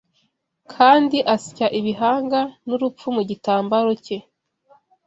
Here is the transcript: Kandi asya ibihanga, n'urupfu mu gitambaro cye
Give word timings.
Kandi 0.73 1.17
asya 1.35 1.67
ibihanga, 1.79 2.39
n'urupfu 2.65 3.07
mu 3.15 3.21
gitambaro 3.29 3.91
cye 4.05 4.17